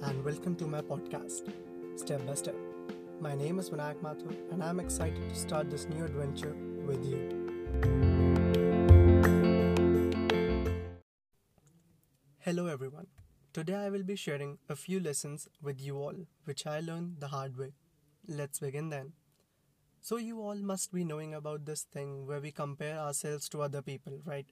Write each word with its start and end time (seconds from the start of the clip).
welcome 0.00 0.54
to 0.56 0.66
my 0.66 0.80
podcast, 0.80 1.50
Step 1.96 2.24
by 2.26 2.34
Step. 2.34 2.54
My 3.20 3.34
name 3.34 3.58
is 3.58 3.70
Vinayak 3.70 4.00
Mathur, 4.00 4.34
and 4.52 4.62
I'm 4.62 4.78
excited 4.78 5.28
to 5.28 5.34
start 5.34 5.70
this 5.70 5.88
new 5.88 6.04
adventure 6.04 6.54
with 6.86 7.04
you. 7.04 7.18
Hello, 12.38 12.66
everyone. 12.66 13.08
Today 13.52 13.74
I 13.74 13.90
will 13.90 14.04
be 14.04 14.14
sharing 14.14 14.58
a 14.68 14.76
few 14.76 15.00
lessons 15.00 15.48
with 15.60 15.80
you 15.80 15.96
all, 15.96 16.14
which 16.44 16.66
I 16.66 16.80
learned 16.80 17.16
the 17.18 17.28
hard 17.28 17.56
way. 17.58 17.72
Let's 18.26 18.60
begin 18.60 18.90
then. 18.90 19.14
So, 20.00 20.16
you 20.16 20.40
all 20.40 20.54
must 20.54 20.92
be 20.92 21.04
knowing 21.04 21.34
about 21.34 21.64
this 21.64 21.82
thing 21.82 22.26
where 22.26 22.40
we 22.40 22.52
compare 22.52 22.98
ourselves 22.98 23.48
to 23.48 23.62
other 23.62 23.82
people, 23.82 24.20
right? 24.24 24.46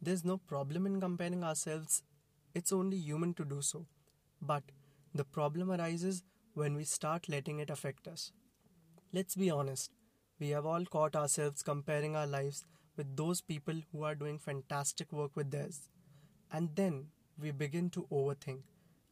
There's 0.00 0.24
no 0.24 0.36
problem 0.36 0.86
in 0.86 1.00
comparing 1.00 1.42
ourselves, 1.42 2.02
it's 2.54 2.72
only 2.72 2.98
human 2.98 3.34
to 3.34 3.44
do 3.44 3.62
so. 3.62 3.86
But 4.40 4.64
the 5.14 5.24
problem 5.24 5.70
arises 5.70 6.22
when 6.54 6.74
we 6.74 6.84
start 6.84 7.28
letting 7.28 7.58
it 7.60 7.70
affect 7.70 8.08
us. 8.08 8.32
Let's 9.12 9.34
be 9.36 9.50
honest, 9.50 9.92
we 10.38 10.50
have 10.50 10.66
all 10.66 10.84
caught 10.84 11.16
ourselves 11.16 11.62
comparing 11.62 12.16
our 12.16 12.26
lives 12.26 12.64
with 12.96 13.16
those 13.16 13.40
people 13.40 13.80
who 13.92 14.02
are 14.02 14.14
doing 14.14 14.38
fantastic 14.38 15.12
work 15.12 15.32
with 15.34 15.50
theirs. 15.50 15.88
And 16.52 16.74
then 16.74 17.06
we 17.38 17.50
begin 17.52 17.90
to 17.90 18.06
overthink 18.10 18.62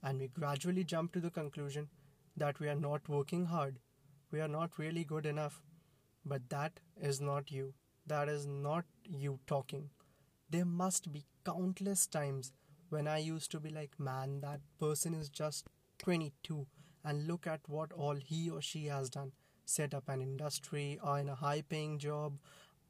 and 0.03 0.19
we 0.19 0.29
gradually 0.29 0.85
jump 0.85 1.13
to 1.13 1.21
the 1.21 1.31
conclusion 1.31 1.89
that 2.37 2.61
we 2.61 2.69
are 2.69 2.75
not 2.75 3.09
working 3.09 3.47
hard, 3.47 3.79
we 4.31 4.41
are 4.41 4.49
not 4.49 4.79
really 4.79 5.05
good 5.05 5.27
enough. 5.27 5.63
But 6.25 6.49
that 6.51 6.81
is 7.01 7.21
not 7.21 7.53
you. 7.53 7.75
That 8.07 8.29
is 8.29 8.47
not 8.47 8.85
you 9.05 9.39
talking. 9.47 9.91
There 10.51 10.65
must 10.65 11.13
be 11.13 11.25
countless 11.45 12.07
times 12.07 12.53
when 12.91 13.07
I 13.09 13.19
used 13.19 13.51
to 13.53 13.61
be 13.61 13.71
like, 13.71 13.99
man, 13.99 14.41
that 14.41 14.61
person 14.79 15.15
is 15.15 15.29
just 15.29 15.67
22 15.99 16.67
and 17.05 17.27
look 17.27 17.47
at 17.47 17.61
what 17.69 17.93
all 17.93 18.15
he 18.17 18.51
or 18.51 18.61
she 18.61 18.87
has 18.87 19.11
done. 19.11 19.33
Set 19.65 19.95
up 19.95 20.09
an 20.09 20.21
industry, 20.21 20.99
are 21.03 21.19
in 21.19 21.29
a 21.29 21.35
high 21.35 21.63
paying 21.63 21.99
job, 21.99 22.39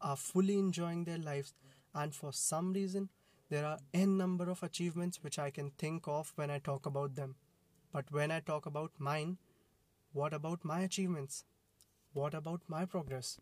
are 0.00 0.16
fully 0.16 0.58
enjoying 0.58 1.04
their 1.04 1.18
lives, 1.18 1.54
and 1.94 2.14
for 2.14 2.32
some 2.32 2.72
reason, 2.72 3.08
there 3.48 3.64
are 3.64 3.78
n 3.94 4.16
number 4.16 4.50
of 4.50 4.62
achievements 4.62 5.22
which 5.22 5.38
I 5.38 5.50
can 5.50 5.70
think 5.70 6.06
of 6.06 6.32
when 6.36 6.50
I 6.50 6.58
talk 6.58 6.86
about 6.86 7.14
them. 7.14 7.36
But 7.92 8.10
when 8.10 8.30
I 8.30 8.40
talk 8.40 8.66
about 8.66 8.92
mine, 8.98 9.38
what 10.12 10.34
about 10.34 10.64
my 10.64 10.80
achievements? 10.80 11.44
What 12.12 12.34
about 12.34 12.62
my 12.68 12.84
progress? 12.86 13.38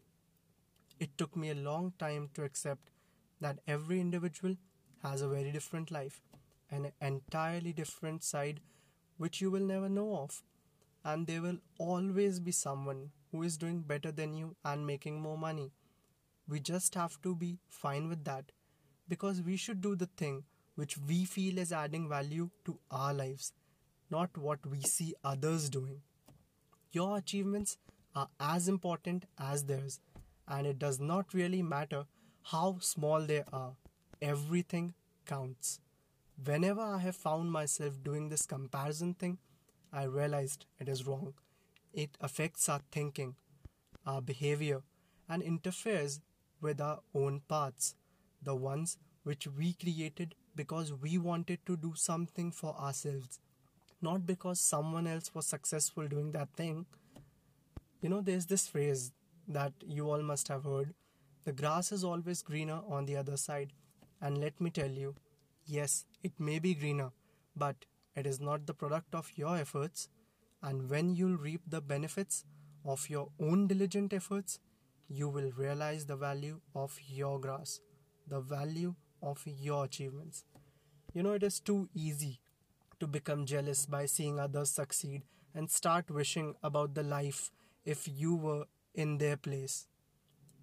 It 0.99 1.17
took 1.17 1.37
me 1.37 1.51
a 1.51 1.55
long 1.55 1.93
time 1.99 2.31
to 2.35 2.43
accept 2.43 2.91
that 3.41 3.61
every 3.67 4.01
individual 4.01 4.57
has 5.03 5.23
a 5.23 5.29
very 5.29 5.53
different 5.53 5.91
life 5.93 6.21
an 6.75 6.93
entirely 7.01 7.73
different 7.73 8.25
side 8.25 8.61
which 9.17 9.41
you 9.41 9.51
will 9.51 9.67
never 9.67 9.89
know 9.89 10.17
of. 10.17 10.43
And 11.05 11.27
there 11.27 11.43
will 11.43 11.59
always 11.79 12.41
be 12.41 12.53
someone 12.53 13.11
who 13.31 13.43
is 13.43 13.57
doing 13.59 13.81
better 13.83 14.11
than 14.13 14.35
you 14.35 14.57
and 14.65 14.87
making 14.87 15.21
more 15.21 15.39
money. 15.39 15.73
We 16.49 16.61
just 16.61 16.95
have 16.95 17.21
to 17.23 17.35
be 17.35 17.59
fine 17.69 18.09
with 18.09 18.25
that 18.25 18.53
because 19.09 19.43
we 19.43 19.57
should 19.57 19.81
do 19.81 19.95
the 19.97 20.09
thing 20.17 20.45
which 20.77 20.99
we 20.99 21.25
feel 21.25 21.59
is 21.59 21.73
adding 21.73 22.09
value 22.09 22.51
to 22.65 22.79
our 22.91 23.15
lives, 23.15 23.53
not 24.11 24.37
what 24.37 24.67
we 24.67 24.81
see 24.83 25.15
others 25.25 25.71
doing. 25.71 26.03
Your 26.93 27.19
achievements 27.19 27.77
are 28.15 28.29
as 28.41 28.69
important 28.69 29.27
as 29.39 29.65
theirs, 29.65 30.01
and 30.49 30.67
it 30.67 30.79
does 30.79 31.01
not 31.01 31.35
really 31.35 31.63
matter 31.63 32.07
how 32.43 32.79
small 32.81 33.21
they 33.23 33.45
are. 33.53 33.75
Everything 34.23 34.95
counts. 35.27 35.81
Whenever 36.43 36.81
I 36.81 36.99
have 36.99 37.17
found 37.17 37.51
myself 37.51 38.03
doing 38.03 38.29
this 38.29 38.47
comparison 38.47 39.15
thing, 39.15 39.39
I 39.93 40.05
realized 40.05 40.67
it 40.79 40.89
is 40.89 41.07
wrong. 41.07 41.35
It 41.93 42.17
affects 42.21 42.69
our 42.69 42.81
thinking, 42.91 43.37
our 44.07 44.21
behavior, 44.21 44.83
and 45.29 45.43
interferes 45.43 46.21
with 46.61 46.81
our 46.81 47.01
own 47.15 47.43
paths, 47.49 47.95
the 48.43 48.55
ones 48.55 48.99
which 49.23 49.47
we 49.47 49.75
created 49.75 50.35
because 50.57 50.93
we 50.93 51.19
wanted 51.19 51.65
to 51.67 51.77
do 51.77 51.95
something 51.95 52.51
for 52.51 52.75
ourselves, 52.77 53.39
not 54.03 54.27
because 54.27 54.61
someone 54.61 55.07
else 55.07 55.35
was 55.35 55.47
successful 55.47 56.07
doing 56.09 56.33
that 56.33 56.53
thing. 56.57 56.87
You 58.01 58.09
know, 58.09 58.21
there's 58.21 58.47
this 58.47 58.67
phrase 58.67 59.13
that 59.49 59.73
you 59.85 60.11
all 60.11 60.23
must 60.23 60.49
have 60.49 60.65
heard 60.65 60.95
the 61.45 61.53
grass 61.53 61.93
is 61.93 62.05
always 62.05 62.41
greener 62.43 62.81
on 62.89 63.05
the 63.05 63.17
other 63.17 63.37
side. 63.37 63.73
And 64.21 64.39
let 64.39 64.59
me 64.61 64.71
tell 64.71 64.91
you, 64.91 65.15
Yes, 65.67 66.05
it 66.23 66.39
may 66.39 66.59
be 66.59 66.75
greener, 66.75 67.11
but 67.57 67.85
it 68.17 68.27
is 68.27 68.41
not 68.41 68.67
the 68.67 68.75
product 68.75 69.15
of 69.15 69.31
your 69.37 69.57
efforts. 69.57 70.09
And 70.63 70.89
when 70.89 71.15
you'll 71.15 71.37
reap 71.37 71.63
the 71.67 71.81
benefits 71.81 72.45
of 72.85 73.09
your 73.11 73.31
own 73.41 73.67
diligent 73.67 74.13
efforts, 74.13 74.59
you 75.09 75.29
will 75.29 75.51
realize 75.53 76.07
the 76.07 76.17
value 76.17 76.61
of 76.75 76.99
your 77.09 77.39
grass, 77.41 77.81
the 78.27 78.41
value 78.41 78.95
of 79.23 79.43
your 79.47 79.85
achievements. 79.85 80.45
You 81.15 81.23
know, 81.23 81.33
it 81.33 81.43
is 81.43 81.61
too 81.61 81.89
easy 81.95 82.41
to 83.01 83.07
become 83.07 83.47
jealous 83.47 83.87
by 83.87 84.07
seeing 84.07 84.39
others 84.41 84.71
succeed 84.71 85.23
and 85.55 85.71
start 85.71 86.11
wishing 86.11 86.55
about 86.63 86.95
the 86.95 87.03
life 87.03 87.51
if 87.85 88.09
you 88.09 88.35
were 88.35 88.65
in 88.95 89.19
their 89.19 89.37
place. 89.37 89.87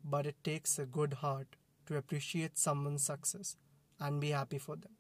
But 0.04 0.26
it 0.26 0.44
takes 0.44 0.78
a 0.80 0.86
good 0.86 1.14
heart 1.16 1.56
to 1.88 1.98
appreciate 1.98 2.58
someone's 2.58 3.04
success 3.04 3.56
and 4.02 4.20
be 4.20 4.32
happy 4.32 4.58
for 4.58 4.76
them. 4.76 4.92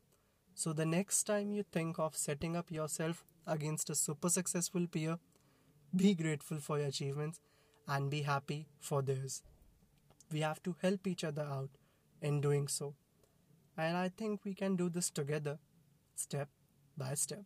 So, 0.55 0.73
the 0.73 0.85
next 0.85 1.23
time 1.23 1.51
you 1.51 1.63
think 1.63 1.99
of 1.99 2.15
setting 2.15 2.55
up 2.55 2.71
yourself 2.71 3.25
against 3.47 3.89
a 3.89 3.95
super 3.95 4.29
successful 4.29 4.87
peer, 4.87 5.17
be 5.95 6.13
grateful 6.15 6.59
for 6.59 6.77
your 6.79 6.87
achievements 6.87 7.39
and 7.87 8.09
be 8.09 8.21
happy 8.21 8.67
for 8.79 9.01
theirs. 9.01 9.41
We 10.31 10.41
have 10.41 10.63
to 10.63 10.75
help 10.81 11.07
each 11.07 11.23
other 11.23 11.43
out 11.43 11.71
in 12.21 12.41
doing 12.41 12.67
so. 12.67 12.95
And 13.77 13.97
I 13.97 14.09
think 14.09 14.45
we 14.45 14.53
can 14.53 14.75
do 14.75 14.89
this 14.89 15.09
together, 15.09 15.59
step 16.15 16.49
by 16.97 17.15
step. 17.15 17.45